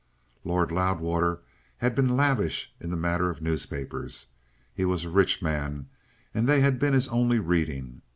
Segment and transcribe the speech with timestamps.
[0.43, 1.41] Lord Loudwater
[1.77, 4.25] had been lavish in the matter of newspapers;
[4.73, 5.89] he was a rich man,
[6.33, 8.01] and they had been his only reading.